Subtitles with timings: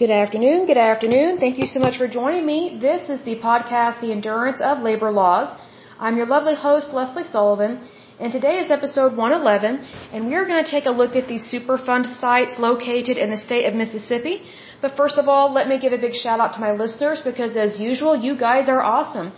[0.00, 0.64] Good afternoon.
[0.64, 1.36] Good afternoon.
[1.36, 2.78] Thank you so much for joining me.
[2.80, 5.48] This is the podcast, The Endurance of Labor Laws.
[5.98, 7.86] I'm your lovely host, Leslie Sullivan,
[8.18, 9.84] and today is episode 111,
[10.14, 13.36] and we are going to take a look at these Superfund sites located in the
[13.36, 14.36] state of Mississippi.
[14.80, 17.54] But first of all, let me give a big shout out to my listeners because
[17.54, 19.32] as usual, you guys are awesome.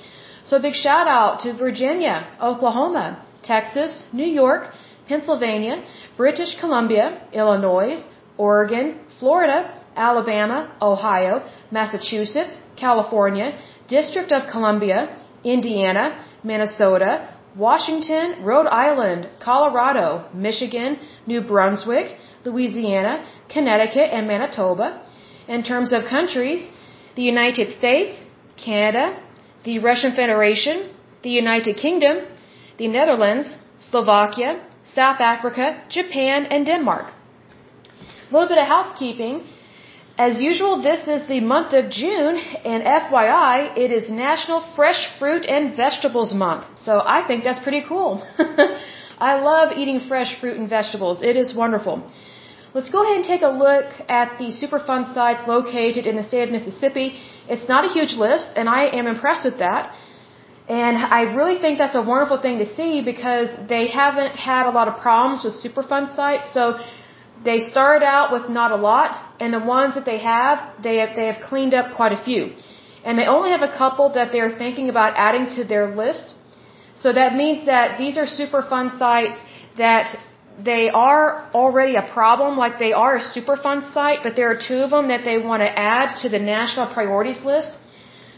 [0.45, 3.07] So a big shout out to Virginia, Oklahoma,
[3.43, 4.73] Texas, New York,
[5.09, 5.85] Pennsylvania,
[6.17, 8.07] British Columbia, Illinois,
[8.39, 20.29] Oregon, Florida, Alabama, Ohio, Massachusetts, California, District of Columbia, Indiana, Minnesota, Washington, Rhode Island, Colorado,
[20.33, 25.03] Michigan, New Brunswick, Louisiana, Connecticut, and Manitoba.
[25.49, 26.69] In terms of countries,
[27.15, 28.25] the United States,
[28.57, 29.21] Canada,
[29.65, 30.91] the Russian Federation,
[31.23, 32.27] the United Kingdom,
[32.79, 33.55] the Netherlands,
[33.91, 37.07] Slovakia, South Africa, Japan, and Denmark.
[38.31, 39.45] A little bit of housekeeping.
[40.19, 45.47] As usual, this is the month of June, and FYI, it is National Fresh Fruit
[45.47, 46.65] and Vegetables Month.
[46.85, 48.23] So I think that's pretty cool.
[49.19, 51.23] I love eating fresh fruit and vegetables.
[51.23, 52.03] It is wonderful.
[52.75, 56.43] Let's go ahead and take a look at the Superfund sites located in the state
[56.43, 57.19] of Mississippi.
[57.49, 59.95] It's not a huge list, and I am impressed with that.
[60.69, 64.71] And I really think that's a wonderful thing to see because they haven't had a
[64.71, 66.53] lot of problems with Superfund sites.
[66.53, 66.79] So
[67.45, 69.11] they start out with not a lot,
[69.41, 72.53] and the ones that they have, they have, they have cleaned up quite a few.
[73.05, 76.35] And they only have a couple that they're thinking about adding to their list.
[76.95, 79.39] So that means that these are Superfund sites
[79.77, 80.17] that
[80.71, 84.81] they are already a problem, like they are a Superfund site, but there are two
[84.87, 87.77] of them that they want to add to the national priorities list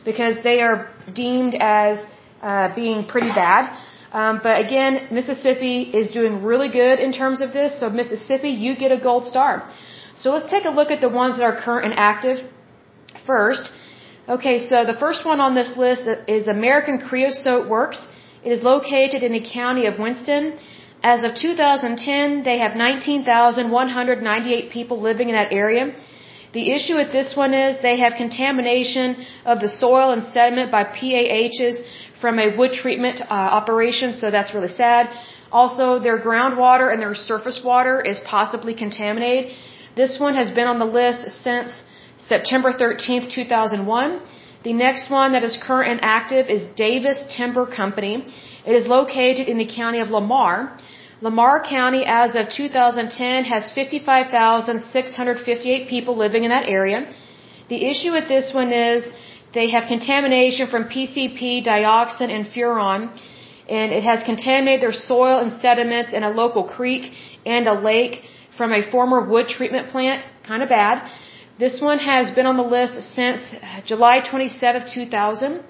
[0.05, 1.99] because they are deemed as
[2.43, 3.77] uh, being pretty bad.
[4.21, 7.71] Um, but again, Mississippi is doing really good in terms of this.
[7.81, 9.53] So Mississippi, you get a gold star.
[10.17, 12.39] So let's take a look at the ones that are current and active
[13.27, 13.65] first.
[14.37, 18.07] Okay, so the first one on this list is American Creosote Works.
[18.45, 20.43] It is located in the county of Winston.
[21.03, 25.85] As of 2010, they have 19,198 people living in that area.
[26.55, 30.85] The issue with this one is they have contamination of the soil and sediment by
[30.85, 31.77] PAHs
[32.21, 33.25] from a wood treatment uh,
[33.61, 35.11] operation, so that's really sad.
[35.51, 39.53] Also, their groundwater and their surface water is possibly contaminated.
[39.97, 41.83] This one has been on the list since
[42.19, 44.21] September 13th, 2001.
[44.63, 48.15] The next one that is current and active is Davis Timber Company.
[48.65, 50.79] It is located in the county of Lamar.
[51.25, 57.07] Lamar County, as of 2010, has 55,658 people living in that area.
[57.71, 59.09] The issue with this one is
[59.55, 63.01] they have contamination from PCP, dioxin, and furan,
[63.79, 67.05] and it has contaminated their soil and sediments in a local creek
[67.47, 68.15] and a lake
[68.59, 70.21] from a former wood treatment plant.
[70.47, 71.11] Kind of bad.
[71.59, 75.63] This one has been on the list since uh, July 27, 2000.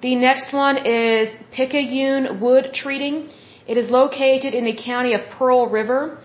[0.00, 3.28] The next one is Picayune Wood Treating.
[3.66, 6.18] It is located in the county of Pearl River.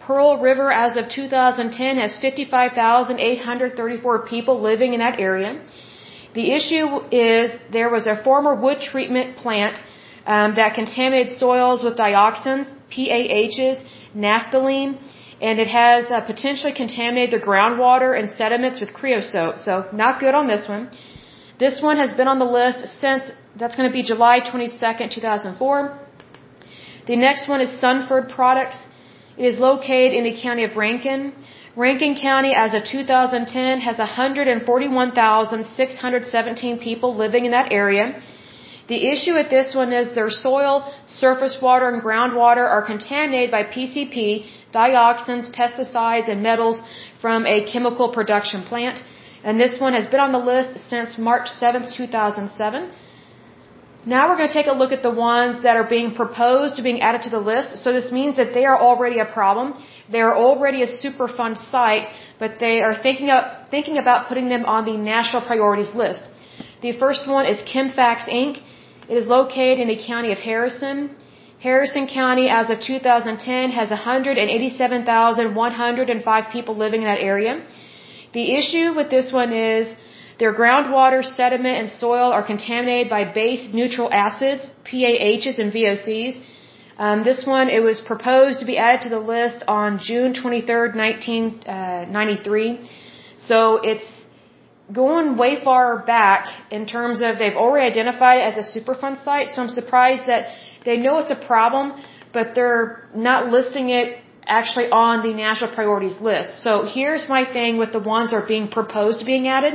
[0.00, 5.60] Pearl River, as of 2010, has 55,834 people living in that area.
[6.34, 9.78] The issue is there was a former wood treatment plant
[10.26, 13.82] um, that contaminated soils with dioxins, PAHs,
[14.16, 14.98] naphthalene,
[15.40, 19.58] and it has uh, potentially contaminated the groundwater and sediments with creosote.
[19.58, 20.90] So not good on this one.
[21.58, 25.98] This one has been on the list since that's going to be July 22nd, 2004.
[27.06, 28.86] The next one is Sonford Products.
[29.36, 31.32] It is located in the county of Rankin.
[31.74, 38.20] Rankin County, as of 2010, has 141,617 people living in that area.
[38.86, 43.64] The issue with this one is their soil, surface water, and groundwater are contaminated by
[43.64, 46.80] PCP, dioxins, pesticides, and metals
[47.20, 49.02] from a chemical production plant.
[49.42, 52.92] And this one has been on the list since March 7, 2007.
[54.04, 56.82] Now we're going to take a look at the ones that are being proposed to
[56.82, 57.78] being added to the list.
[57.78, 59.74] So this means that they are already a problem.
[60.10, 62.08] They are already a Superfund site,
[62.40, 66.20] but they are thinking, of, thinking about putting them on the national priorities list.
[66.80, 68.60] The first one is Chemfax Inc.
[69.08, 71.14] It is located in the county of Harrison.
[71.60, 77.62] Harrison County, as of 2010, has 187,105 people living in that area.
[78.32, 79.94] The issue with this one is
[80.42, 86.34] their groundwater, sediment, and soil are contaminated by base neutral acids, PAHs, and VOCs.
[87.04, 90.90] Um, this one, it was proposed to be added to the list on June 23rd,
[90.96, 92.64] 1993.
[92.70, 92.88] Uh,
[93.50, 93.56] so
[93.90, 94.10] it's
[95.00, 95.86] going way far
[96.16, 96.42] back
[96.72, 99.48] in terms of they've already identified it as a Superfund site.
[99.52, 100.42] So I'm surprised that
[100.84, 101.86] they know it's a problem,
[102.36, 104.18] but they're not listing it
[104.60, 106.62] actually on the national priorities list.
[106.64, 109.74] So here's my thing with the ones that are being proposed being added.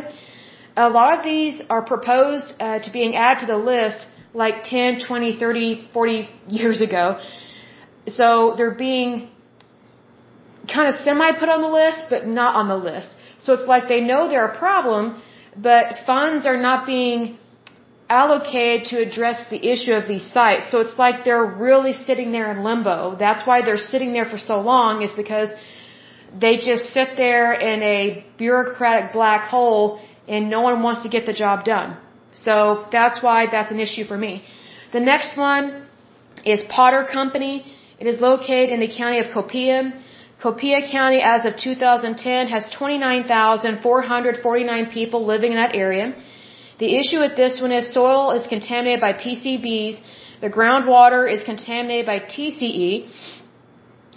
[0.77, 5.00] A lot of these are proposed uh, to being added to the list like 10,
[5.07, 7.19] 20, 30, 40 years ago.
[8.19, 9.29] So they're being
[10.74, 13.09] kind of semi put on the list, but not on the list.
[13.39, 15.21] So it's like they know they're a problem,
[15.56, 17.38] but funds are not being
[18.09, 20.71] allocated to address the issue of these sites.
[20.71, 23.15] So it's like they're really sitting there in limbo.
[23.25, 25.50] That's why they're sitting there for so long is because
[26.44, 31.25] they just sit there in a bureaucratic black hole and no one wants to get
[31.25, 31.97] the job done.
[32.33, 34.44] So that's why that's an issue for me.
[34.94, 35.85] The next one
[36.45, 37.65] is Potter Company.
[38.00, 39.91] It is located in the county of Copiah.
[40.41, 46.13] Copiah County, as of 2010, has 29,449 people living in that area.
[46.79, 50.00] The issue with this one is soil is contaminated by PCBs,
[50.41, 53.07] the groundwater is contaminated by TCE,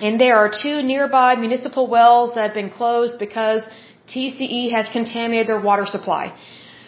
[0.03, 3.65] and there are two nearby municipal wells that have been closed because
[4.13, 6.25] TCE has contaminated their water supply.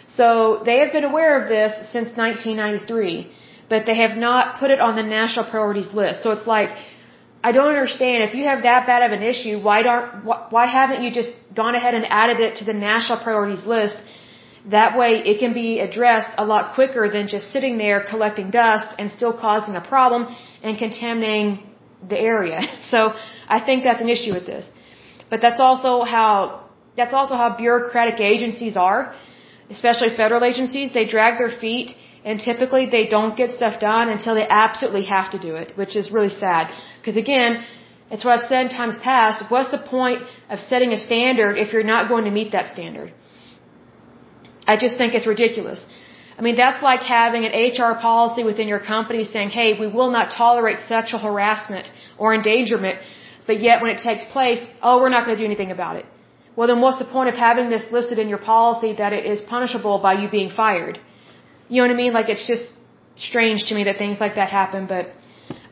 [0.07, 3.31] So they have been aware of this since 1993,
[3.69, 6.23] but they have not put it on the national priorities list.
[6.23, 6.71] So it's like,
[7.43, 8.23] I don't understand.
[8.29, 10.25] If you have that bad of an issue, why don't,
[10.55, 13.97] why haven't you just gone ahead and added it to the national priorities list
[14.69, 18.95] that way it can be addressed a lot quicker than just sitting there collecting dust
[18.97, 21.69] and still causing a problem and contaminating
[22.07, 22.61] the area.
[22.81, 23.13] So
[23.47, 24.69] I think that's an issue with this.
[25.29, 26.62] But that's also how,
[26.97, 29.15] that's also how bureaucratic agencies are,
[29.69, 30.93] especially federal agencies.
[30.93, 35.31] They drag their feet and typically they don't get stuff done until they absolutely have
[35.31, 36.71] to do it, which is really sad.
[36.99, 37.63] Because again,
[38.11, 39.43] it's what I've said in times past.
[39.49, 43.11] What's the point of setting a standard if you're not going to meet that standard?
[44.65, 45.83] I just think it's ridiculous.
[46.37, 50.11] I mean, that's like having an HR policy within your company saying, hey, we will
[50.11, 52.99] not tolerate sexual harassment or endangerment,
[53.45, 56.05] but yet when it takes place, oh, we're not going to do anything about it.
[56.55, 59.41] Well, then what's the point of having this listed in your policy that it is
[59.41, 60.99] punishable by you being fired?
[61.69, 62.13] You know what I mean?
[62.13, 62.65] Like, it's just
[63.15, 65.11] strange to me that things like that happen, but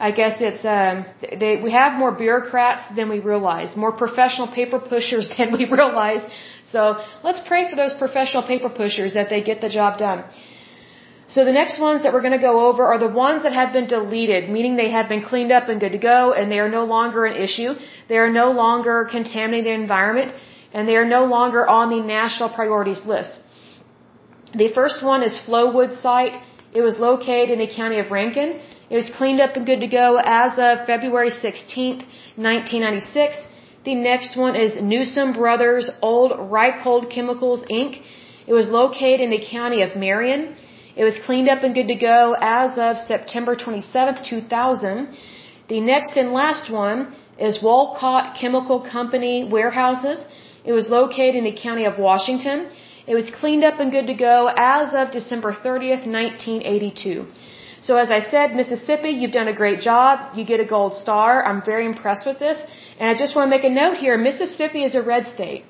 [0.07, 1.05] I guess it's um,
[1.41, 6.23] they, we have more bureaucrats than we realize, more professional paper pushers than we realize.
[6.65, 6.81] So
[7.23, 10.23] let's pray for those professional paper pushers that they get the job done.
[11.33, 13.71] So the next ones that we're going to go over are the ones that have
[13.71, 16.67] been deleted, meaning they have been cleaned up and good to go, and they are
[16.67, 17.71] no longer an issue.
[18.09, 20.33] They are no longer contaminating the environment,
[20.73, 23.31] and they are no longer on the national priorities list.
[24.53, 26.37] The first one is Flowood site.
[26.73, 28.59] It was located in the county of Rankin.
[28.89, 31.97] It was cleaned up and good to go as of February 16,
[32.35, 33.37] 1996.
[33.83, 38.01] The next one is Newsom Brothers Old Reichhold Chemicals Inc.
[38.47, 40.55] It was located in the county of Marion.
[40.95, 45.17] It was cleaned up and good to go as of September 27, 2000.
[45.69, 50.19] The next and last one is Walcotte Chemical Company Warehouses.
[50.63, 52.67] It was located in the county of Washington.
[53.07, 57.25] It was cleaned up and good to go as of December 30th, 1982.
[57.81, 60.37] So as I said, Mississippi, you've done a great job.
[60.37, 61.43] You get a gold star.
[61.43, 62.59] I'm very impressed with this.
[62.99, 64.17] And I just want to make a note here.
[64.17, 65.63] Mississippi is a red state.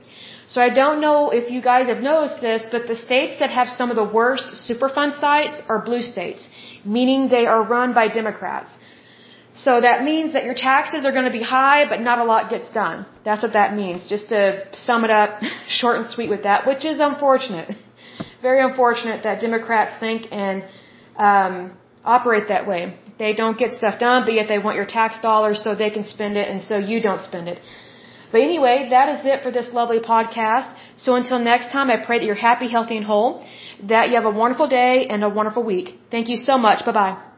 [0.53, 3.69] So I don't know if you guys have noticed this, but the states that have
[3.69, 6.49] some of the worst Superfund sites are blue states,
[6.83, 8.73] meaning they are run by Democrats.
[9.63, 12.49] So that means that your taxes are going to be high, but not a lot
[12.49, 13.05] gets done.
[13.27, 14.07] That's what that means.
[14.13, 14.41] Just to
[14.73, 15.41] sum it up,
[15.79, 17.69] short and sweet with that, which is unfortunate.
[18.47, 20.63] Very unfortunate that Democrats think and
[21.17, 22.81] um, operate that way.
[23.19, 26.05] They don't get stuff done, but yet they want your tax dollars so they can
[26.05, 27.59] spend it and so you don't spend it.
[28.31, 30.73] But anyway, that is it for this lovely podcast.
[30.97, 33.45] So until next time, I pray that you're happy, healthy, and whole,
[33.83, 35.99] that you have a wonderful day and a wonderful week.
[36.09, 36.85] Thank you so much.
[36.85, 37.30] Bye bye.